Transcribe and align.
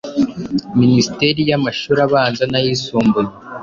Minisiteri 0.79 1.39
y’Amashuri 1.49 1.99
Abanza 2.07 2.43
n’Ayisumbuye, 2.47 3.29